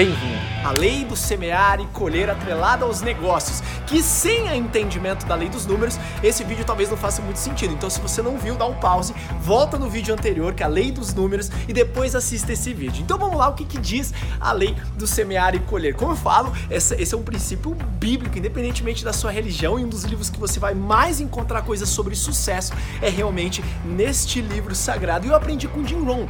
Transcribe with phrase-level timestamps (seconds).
[0.00, 0.40] Bem-vindo!
[0.64, 5.50] A lei do semear e colher atrelada aos negócios, que sem o entendimento da lei
[5.50, 7.74] dos números, esse vídeo talvez não faça muito sentido.
[7.74, 10.70] Então, se você não viu, dá um pause, volta no vídeo anterior, que é a
[10.70, 13.02] lei dos números, e depois assista esse vídeo.
[13.02, 15.94] Então, vamos lá, o que, que diz a lei do semear e colher?
[15.94, 19.88] Como eu falo, essa, esse é um princípio bíblico, independentemente da sua religião, e um
[19.90, 22.72] dos livros que você vai mais encontrar coisas sobre sucesso
[23.02, 25.26] é realmente neste livro sagrado.
[25.26, 26.26] E eu aprendi com Jim Rohn.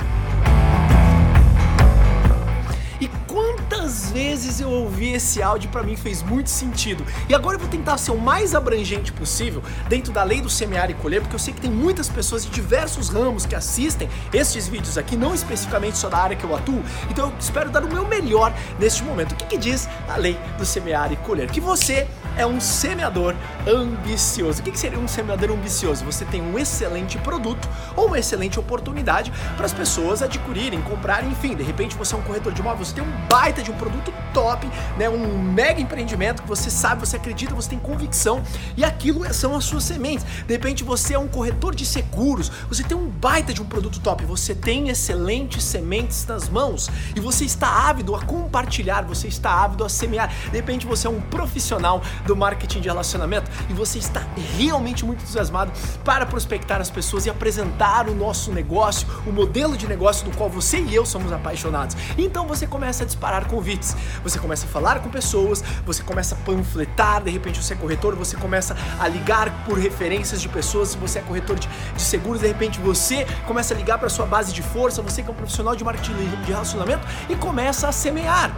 [3.91, 7.05] Quantas vezes eu ouvi esse áudio para mim fez muito sentido.
[7.29, 10.89] E agora eu vou tentar ser o mais abrangente possível dentro da lei do semear
[10.93, 14.69] e colher, porque eu sei que tem muitas pessoas de diversos ramos que assistem estes
[14.69, 16.85] vídeos aqui, não especificamente só da área que eu atuo.
[17.11, 19.33] Então eu espero dar o meu melhor neste momento.
[19.33, 21.51] O que, que diz a lei do semear e colher?
[21.51, 23.35] Que você é um semeador
[23.67, 24.61] ambicioso.
[24.61, 26.05] O que seria um semeador ambicioso?
[26.05, 31.55] Você tem um excelente produto ou uma excelente oportunidade para as pessoas adquirirem, comprarem, enfim.
[31.55, 34.13] De repente você é um corretor de imóveis, você tem um baita de um produto
[34.33, 35.09] top, né?
[35.09, 38.43] Um mega empreendimento que você sabe, você acredita, você tem convicção
[38.77, 40.25] e aquilo são as suas sementes.
[40.47, 44.01] De repente você é um corretor de seguros, você tem um baita de um produto
[44.01, 49.53] top, você tem excelentes sementes nas mãos e você está ávido a compartilhar, você está
[49.65, 50.33] ávido a semear.
[50.51, 54.23] De repente você é um profissional do marketing de relacionamento e você está
[54.57, 55.73] realmente muito entusiasmado
[56.05, 60.49] para prospectar as pessoas e apresentar o nosso negócio, o modelo de negócio do qual
[60.49, 61.97] você e eu somos apaixonados.
[62.17, 66.39] Então você começa a disparar convites, você começa a falar com pessoas, você começa a
[66.39, 70.99] panfletar, de repente você é corretor, você começa a ligar por referências de pessoas, se
[70.99, 74.53] você é corretor de, de seguros, de repente você começa a ligar para sua base
[74.53, 78.51] de força, você que é um profissional de marketing de relacionamento e começa a semear.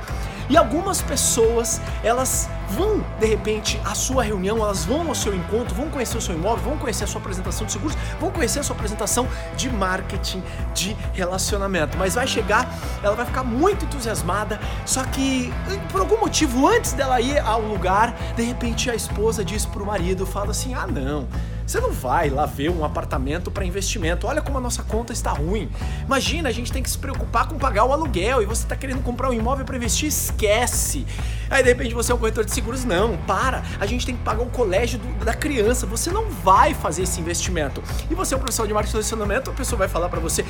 [0.53, 5.75] E algumas pessoas, elas vão de repente à sua reunião, elas vão ao seu encontro,
[5.75, 8.63] vão conhecer o seu imóvel, vão conhecer a sua apresentação de seguros, vão conhecer a
[8.63, 9.27] sua apresentação
[9.57, 10.43] de marketing,
[10.75, 11.97] de relacionamento.
[11.97, 12.71] Mas vai chegar,
[13.03, 15.51] ela vai ficar muito entusiasmada, só que
[15.91, 19.87] por algum motivo antes dela ir ao lugar, de repente a esposa diz para o
[19.87, 21.27] marido, fala assim: "Ah, não,
[21.67, 24.27] você não vai lá ver um apartamento para investimento.
[24.27, 25.71] Olha como a nossa conta está ruim.
[26.05, 29.03] Imagina, a gente tem que se preocupar com pagar o aluguel e você está querendo
[29.03, 31.07] comprar um imóvel para investir, esquece.
[31.49, 33.63] Aí de repente você é um corretor de seguros, não, para.
[33.79, 35.87] A gente tem que pagar o colégio do, da criança.
[35.87, 37.83] Você não vai fazer esse investimento.
[38.11, 40.45] E você é um profissional de marketing e relacionamento, a pessoa vai falar para você: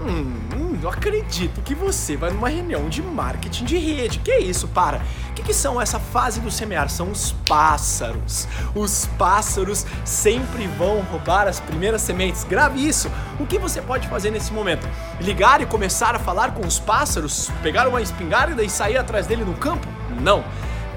[0.00, 4.18] hum, não acredito que você vai numa reunião de marketing de rede.
[4.18, 5.00] Que isso, para?
[5.30, 6.88] O que, que são essa fase do semear?
[6.88, 8.46] São os pássaros.
[8.74, 12.44] Os pássaros sempre vão roubar as primeiras sementes.
[12.44, 13.10] Grave isso.
[13.38, 14.88] O que você pode fazer nesse momento?
[15.20, 17.50] Ligar e começar a falar com os pássaros?
[17.62, 19.86] Pegar uma espingarda e sair atrás dele no campo?
[20.20, 20.44] Não.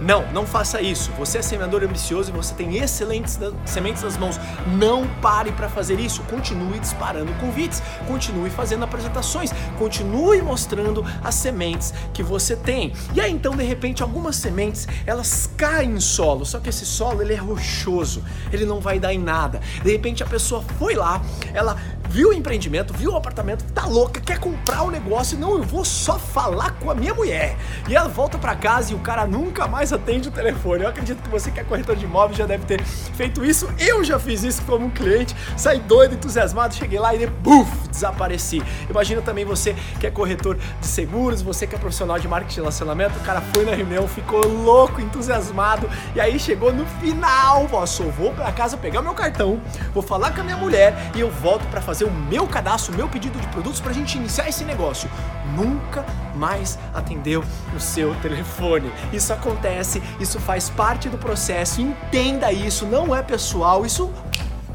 [0.02, 1.12] Não, não faça isso.
[1.14, 4.40] Você é semeador ambicioso e você tem excelentes sementes nas mãos.
[4.78, 6.22] Não pare para fazer isso.
[6.24, 12.94] Continue disparando convites, continue fazendo apresentações, continue mostrando as sementes que você tem.
[13.14, 17.22] E aí então, de repente, algumas sementes, elas caem em solo, só que esse solo
[17.22, 19.60] ele é rochoso, ele não vai dar em nada.
[19.84, 21.22] De repente a pessoa foi lá,
[21.54, 21.78] ela
[22.10, 25.86] viu o empreendimento, viu o apartamento, tá louca, quer comprar o negócio, não, eu vou
[25.86, 27.56] só falar com a minha mulher.
[27.88, 30.84] E ela volta para casa e o cara nunca mais atende o telefone.
[30.84, 33.70] Eu acredito que você que é corretor de imóveis já deve ter feito isso.
[33.78, 38.62] Eu já fiz isso como um cliente, saí doido, entusiasmado, cheguei lá e buf, desapareci.
[38.90, 42.60] Imagina também você que é corretor de seguros, você que é profissional de marketing de
[42.62, 47.86] relacionamento, o cara foi na reunião, ficou louco, entusiasmado, e aí chegou no final, ó,
[47.86, 49.62] só vou para casa pegar meu cartão,
[49.94, 52.94] vou falar com a minha mulher e eu volto para fazer fazer o meu cadastro,
[52.94, 55.10] o meu pedido de produtos para a gente iniciar esse negócio.
[55.56, 56.06] Nunca
[56.36, 57.44] mais atendeu
[57.76, 58.92] o seu telefone.
[59.12, 61.82] Isso acontece, isso faz parte do processo.
[61.82, 64.12] Entenda isso, não é pessoal, isso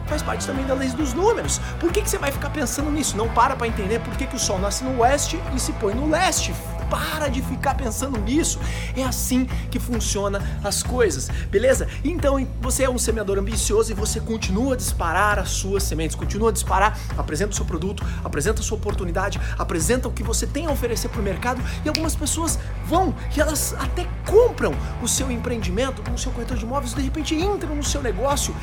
[0.06, 1.58] faz parte também da lei dos números.
[1.80, 3.16] Por que, que você vai ficar pensando nisso?
[3.16, 5.94] Não para para entender por que, que o sol nasce no oeste e se põe
[5.94, 6.52] no leste
[6.94, 8.60] para de ficar pensando nisso.
[8.96, 11.88] É assim que funciona as coisas, beleza?
[12.04, 16.50] Então você é um semeador ambicioso e você continua a disparar as suas sementes, continua
[16.50, 20.66] a disparar, apresenta o seu produto, apresenta a sua oportunidade, apresenta o que você tem
[20.66, 25.32] a oferecer para o mercado e algumas pessoas vão e elas até compram o seu
[25.32, 28.54] empreendimento, o seu corretor de imóveis, de repente entram no seu negócio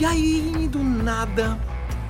[0.00, 1.58] e aí do nada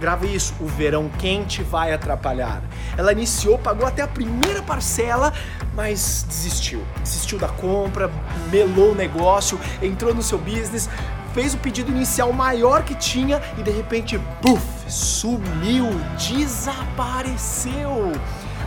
[0.00, 2.62] Grave isso, o verão quente vai atrapalhar.
[2.96, 5.32] Ela iniciou, pagou até a primeira parcela,
[5.74, 6.82] mas desistiu.
[7.02, 8.10] Desistiu da compra,
[8.50, 10.88] melou o negócio, entrou no seu business,
[11.32, 18.12] fez o pedido inicial maior que tinha e de repente, buf, sumiu, desapareceu.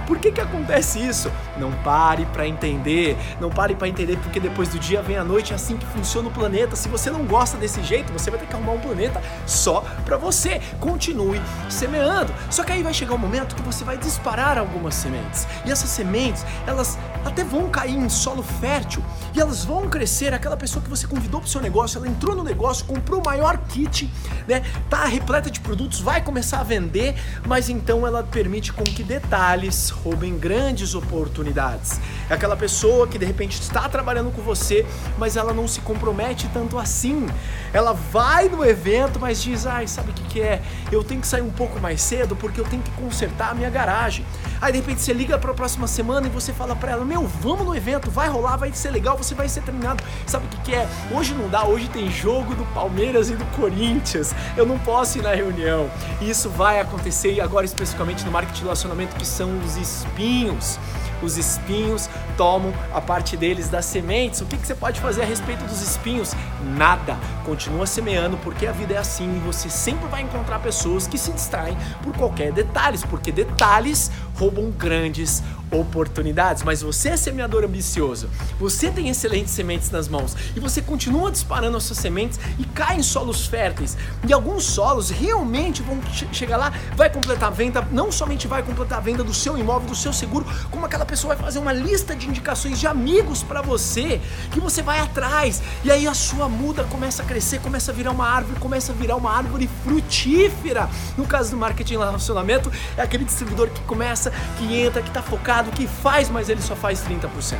[0.08, 1.30] Por que que acontece isso?
[1.58, 5.52] Não pare para entender, não pare para entender porque depois do dia vem a noite,
[5.52, 6.78] é assim que funciona o planeta.
[6.78, 10.16] Se você não gosta desse jeito, você vai ter que arrumar um planeta só para
[10.16, 10.62] você.
[10.80, 12.34] Continue semeando.
[12.50, 15.46] Só que aí vai chegar um momento que você vai disparar algumas sementes.
[15.66, 19.04] E essas sementes, elas até vão cair em solo fértil
[19.34, 20.34] e elas vão crescer.
[20.34, 23.26] Aquela pessoa que você convidou para o seu negócio, ela entrou no negócio, comprou o
[23.26, 24.12] maior kit,
[24.48, 24.64] né?
[24.90, 27.16] Tá repleta de produtos, vai começar a vender,
[27.46, 32.00] mas então ela permite com que detalhes roubem grandes oportunidades.
[32.30, 34.86] É aquela pessoa que de repente está trabalhando com você,
[35.18, 37.28] mas ela não se compromete tanto assim.
[37.74, 40.62] Ela vai no evento, mas diz: ai, sabe o que, que é?
[40.92, 43.70] Eu tenho que sair um pouco mais cedo porque eu tenho que consertar a minha
[43.70, 44.26] garagem.
[44.62, 47.28] Aí de repente você liga para a próxima semana e você fala para ela: meu,
[47.28, 50.04] vamos no evento, vai rolar, vai ser legal, você vai ser treinado.
[50.26, 50.88] Sabe o que, que é?
[51.12, 54.34] Hoje não dá, hoje tem jogo do Palmeiras e do Corinthians.
[54.56, 55.90] Eu não posso ir na reunião.
[56.22, 60.80] E isso vai acontecer e agora especificamente no marketing de relacionamento que são os espinhos
[61.22, 64.42] os espinhos tomam a parte deles das sementes.
[64.42, 66.34] O que, que você pode fazer a respeito dos espinhos?
[66.76, 67.18] Nada.
[67.46, 71.32] Continua semeando porque a vida é assim e você sempre vai encontrar pessoas que se
[71.32, 75.42] distraem por qualquer detalhes, porque detalhes roubam grandes
[75.72, 78.30] oportunidades, mas você é semeador ambicioso,
[78.60, 82.98] você tem excelentes sementes nas mãos e você continua disparando as suas sementes e cai
[82.98, 83.98] em solos férteis.
[84.28, 86.00] E alguns solos realmente vão
[86.32, 89.90] chegar lá, vai completar a venda, não somente vai completar a venda do seu imóvel,
[89.90, 93.62] do seu seguro, como aquela pessoa vai fazer uma lista de indicações de amigos para
[93.62, 95.62] você, que você vai atrás.
[95.84, 98.96] E aí a sua muda começa a crescer, começa a virar uma árvore, começa a
[98.96, 100.90] virar uma árvore frutífera.
[101.18, 104.27] No caso do marketing relacionamento, é aquele distribuidor que começa,
[104.58, 107.58] que entra, que está focado, que faz, mas ele só faz 30%.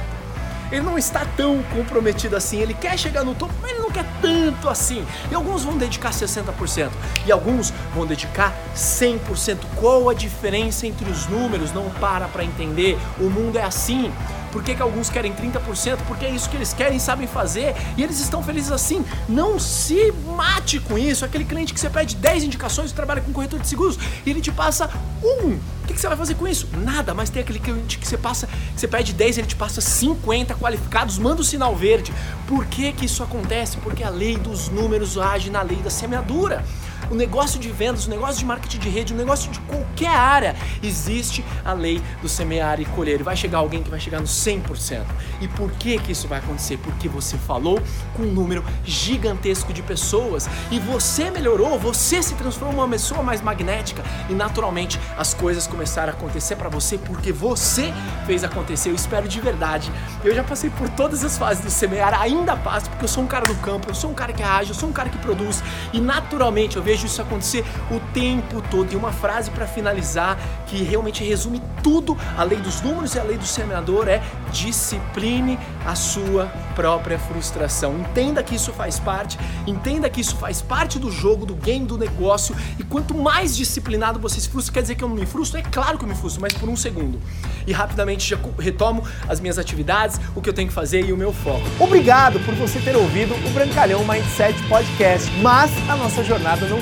[0.72, 4.06] Ele não está tão comprometido assim, ele quer chegar no topo, mas ele não quer
[4.22, 5.06] tanto assim.
[5.32, 6.90] E alguns vão dedicar 60%
[7.26, 9.60] e alguns vão dedicar 100%.
[9.76, 11.72] Qual a diferença entre os números?
[11.72, 12.98] Não para para entender.
[13.18, 14.12] O mundo é assim.
[14.52, 15.98] Por que, que alguns querem 30%?
[16.08, 19.06] Porque é isso que eles querem, sabem fazer e eles estão felizes assim.
[19.28, 21.26] Não se mate com isso.
[21.26, 24.52] Aquele cliente que você pede 10 indicações, trabalha com corretor de seguros e ele te
[24.52, 24.90] passa
[25.24, 25.58] um.
[25.84, 26.68] O que, que você vai fazer com isso?
[26.78, 29.80] Nada, mas tem aquele cliente que você passa, que você pede 10 ele te passa
[29.80, 32.14] 50 qualificados, manda o sinal verde.
[32.46, 33.78] Por que, que isso acontece?
[33.78, 36.64] Porque a lei dos números age na lei da semeadura
[37.10, 40.56] o negócio de vendas, o negócio de marketing de rede, o negócio de qualquer área,
[40.84, 43.24] existe a lei do semear e colher.
[43.24, 45.04] Vai chegar alguém que vai chegar no 100%.
[45.42, 46.78] E por que que isso vai acontecer?
[46.78, 47.82] Porque você falou
[48.16, 53.42] com um número gigantesco de pessoas e você melhorou, você se transformou uma pessoa mais
[53.42, 57.94] magnética e naturalmente as coisas começaram a acontecer para você porque você
[58.26, 58.90] fez acontecer.
[58.90, 59.92] Eu espero de verdade.
[60.24, 63.28] Eu já passei por todas as fases do semear, ainda passo porque eu sou um
[63.28, 65.64] cara do campo, eu sou um cara que age, eu sou um cara que produz
[65.94, 68.92] e naturalmente eu vejo vejo isso acontecer o tempo todo.
[68.92, 73.24] E uma frase para finalizar que realmente resume tudo, a lei dos números e a
[73.24, 74.22] lei do semeador é
[74.52, 78.00] discipline a sua própria frustração.
[78.00, 81.98] Entenda que isso faz parte, entenda que isso faz parte do jogo, do game, do
[81.98, 82.56] negócio.
[82.80, 85.60] E quanto mais disciplinado você se frustra, quer dizer que eu não me frustro?
[85.60, 87.20] É claro que eu me frustro, mas por um segundo.
[87.66, 91.18] E rapidamente já retomo as minhas atividades, o que eu tenho que fazer e o
[91.18, 91.64] meu foco.
[91.80, 96.82] Obrigado por você ter ouvido o Brancalhão Mindset Podcast, mas a nossa jornada não